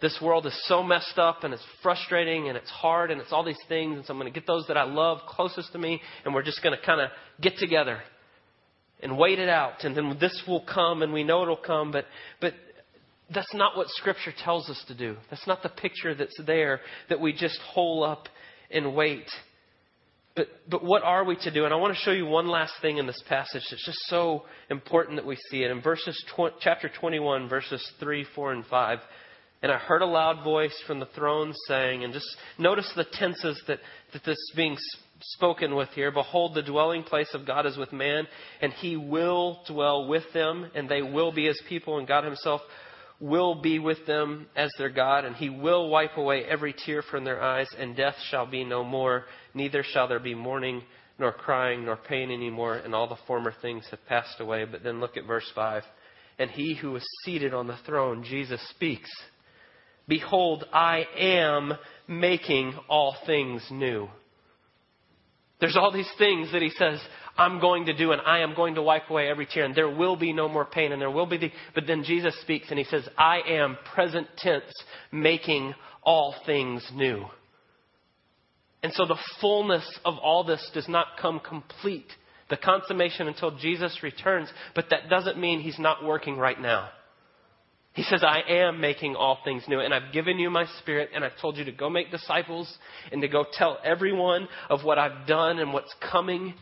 [0.00, 3.44] This world is so messed up and it's frustrating and it's hard and it's all
[3.44, 3.96] these things.
[3.96, 6.42] And so I'm going to get those that I love closest to me and we're
[6.42, 8.00] just going to kind of get together
[9.02, 9.84] and wait it out.
[9.84, 11.92] And then this will come and we know it'll come.
[11.92, 12.04] But,
[12.42, 12.52] but
[13.32, 15.16] that's not what Scripture tells us to do.
[15.30, 18.28] That's not the picture that's there that we just hole up
[18.70, 19.26] and wait.
[20.34, 21.64] But, but what are we to do?
[21.64, 24.44] And I want to show you one last thing in this passage that's just so
[24.68, 25.70] important that we see it.
[25.70, 28.98] In verses tw- chapter 21, verses 3, 4, and 5.
[29.62, 32.26] And I heard a loud voice from the throne saying, and just
[32.58, 33.78] notice the tenses that,
[34.12, 34.76] that this is being
[35.20, 36.10] spoken with here.
[36.10, 38.26] Behold, the dwelling place of God is with man,
[38.60, 42.60] and he will dwell with them, and they will be his people, and God himself
[43.18, 47.24] will be with them as their God, and he will wipe away every tear from
[47.24, 50.82] their eyes, and death shall be no more, neither shall there be mourning,
[51.18, 54.66] nor crying, nor pain any more, and all the former things have passed away.
[54.66, 55.82] But then look at verse 5.
[56.38, 59.08] And he who is seated on the throne, Jesus speaks,
[60.08, 61.74] Behold, I am
[62.06, 64.08] making all things new.
[65.60, 67.00] There's all these things that he says,
[67.38, 69.94] I'm going to do, and I am going to wipe away every tear, and there
[69.94, 71.50] will be no more pain, and there will be the.
[71.74, 74.72] But then Jesus speaks, and he says, I am present tense,
[75.12, 77.26] making all things new.
[78.82, 82.06] And so the fullness of all this does not come complete,
[82.48, 86.90] the consummation until Jesus returns, but that doesn't mean he's not working right now.
[87.96, 91.24] He says, I am making all things new, and I've given you my spirit, and
[91.24, 92.70] I've told you to go make disciples
[93.10, 96.52] and to go tell everyone of what I've done and what's coming,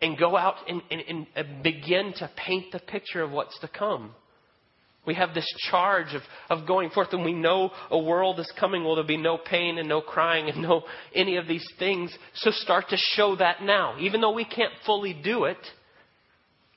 [0.00, 4.14] and go out and, and, and begin to paint the picture of what's to come.
[5.04, 8.82] We have this charge of, of going forth, and we know a world is coming
[8.82, 10.84] where there'll be no pain and no crying and no
[11.14, 12.16] any of these things.
[12.36, 13.96] So start to show that now.
[14.00, 15.58] Even though we can't fully do it,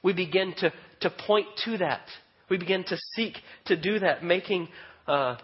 [0.03, 2.01] we begin to, to point to that.
[2.49, 3.33] We begin to seek
[3.65, 4.67] to do that, making,
[5.07, 5.37] uh,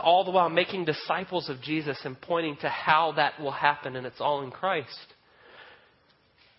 [0.00, 4.06] all the while making disciples of Jesus and pointing to how that will happen, and
[4.06, 4.98] it's all in Christ.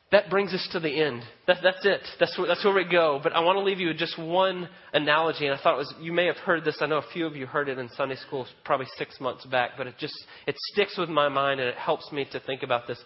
[0.09, 1.21] That brings us to the end.
[1.47, 1.99] That, that's it.
[2.17, 3.19] That's where, that's where we go.
[3.21, 5.93] But I want to leave you with just one analogy, and I thought it was,
[5.99, 6.77] you may have heard this.
[6.79, 9.71] I know a few of you heard it in Sunday school probably six months back,
[9.77, 12.87] but it just, it sticks with my mind and it helps me to think about
[12.87, 12.97] this.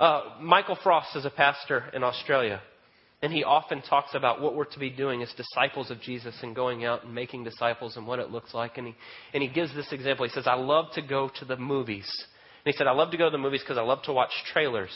[0.00, 2.60] Uh, Michael Frost is a pastor in Australia.
[3.20, 6.54] And he often talks about what we're to be doing as disciples of Jesus and
[6.54, 8.78] going out and making disciples and what it looks like.
[8.78, 8.94] And he,
[9.34, 10.24] and he gives this example.
[10.24, 12.08] He says, I love to go to the movies.
[12.64, 14.30] And he said, I love to go to the movies because I love to watch
[14.52, 14.90] trailers.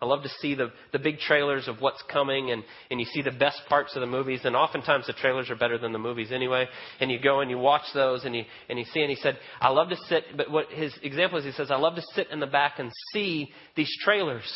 [0.00, 3.22] I love to see the, the big trailers of what's coming, and, and you see
[3.22, 4.40] the best parts of the movies.
[4.44, 6.66] And oftentimes the trailers are better than the movies anyway.
[7.00, 9.00] And you go and you watch those, and you, and you see.
[9.00, 11.76] And he said, I love to sit, but what his example is, he says, I
[11.76, 14.50] love to sit in the back and see these trailers.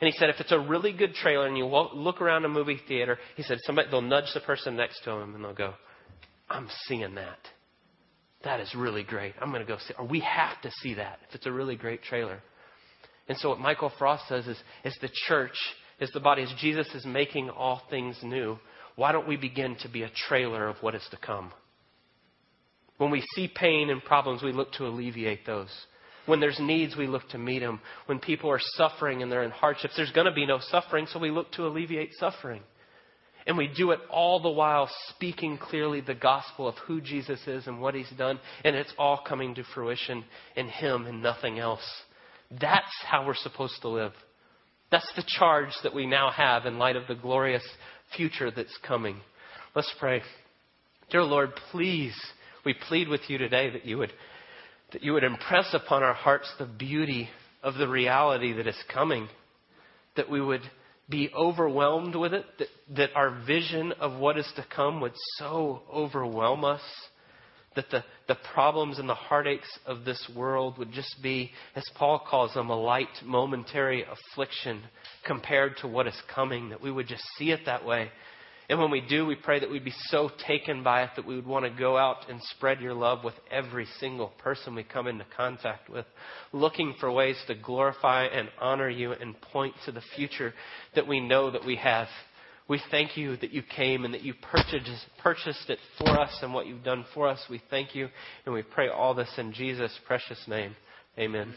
[0.00, 2.80] And he said, if it's a really good trailer and you look around a movie
[2.88, 5.74] theater, he said, somebody, they'll nudge the person next to him and they'll go,
[6.48, 7.38] I'm seeing that.
[8.42, 9.34] That is really great.
[9.40, 11.76] I'm going to go see, or we have to see that if it's a really
[11.76, 12.40] great trailer.
[13.28, 15.56] And so what Michael Frost says is, is the church,
[16.00, 18.58] is the body, as Jesus is making all things new,
[18.96, 21.52] why don't we begin to be a trailer of what is to come?
[22.96, 25.70] When we see pain and problems, we look to alleviate those.
[26.30, 27.80] When there's needs, we look to meet them.
[28.06, 31.18] When people are suffering and they're in hardships, there's going to be no suffering, so
[31.18, 32.62] we look to alleviate suffering.
[33.48, 37.66] And we do it all the while speaking clearly the gospel of who Jesus is
[37.66, 40.22] and what he's done, and it's all coming to fruition
[40.54, 41.82] in him and nothing else.
[42.60, 44.12] That's how we're supposed to live.
[44.92, 47.66] That's the charge that we now have in light of the glorious
[48.16, 49.16] future that's coming.
[49.74, 50.22] Let's pray.
[51.10, 52.14] Dear Lord, please,
[52.64, 54.12] we plead with you today that you would,
[54.92, 57.28] that you would impress upon our hearts the beauty
[57.62, 59.28] of the reality that is coming,
[60.16, 60.62] that we would
[61.08, 65.82] be overwhelmed with it, that, that our vision of what is to come would so
[65.92, 66.82] overwhelm us
[67.76, 72.24] that the, the problems and the heartaches of this world would just be, as Paul
[72.28, 74.82] calls them, a light momentary affliction
[75.24, 78.10] compared to what is coming, that we would just see it that way.
[78.70, 81.34] And when we do, we pray that we'd be so taken by it that we
[81.34, 85.08] would want to go out and spread your love with every single person we come
[85.08, 86.06] into contact with,
[86.52, 90.54] looking for ways to glorify and honor you and point to the future
[90.94, 92.06] that we know that we have.
[92.68, 96.54] We thank you that you came and that you purchased, purchased it for us and
[96.54, 97.44] what you've done for us.
[97.50, 98.08] We thank you
[98.46, 100.76] and we pray all this in Jesus' precious name.
[101.18, 101.52] Amen.